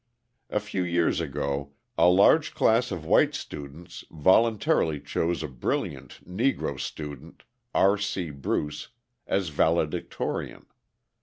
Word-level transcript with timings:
A 0.49 0.59
few 0.59 0.81
years 0.83 1.21
ago 1.21 1.73
a 1.95 2.07
large 2.07 2.55
class 2.55 2.89
of 2.89 3.05
white 3.05 3.35
students 3.35 4.03
voluntarily 4.09 4.99
chose 4.99 5.43
a 5.43 5.47
brilliant 5.47 6.25
Negro 6.27 6.79
student, 6.79 7.43
R. 7.75 7.99
C. 7.99 8.31
Bruce, 8.31 8.87
as 9.27 9.49
valedictorian. 9.49 10.65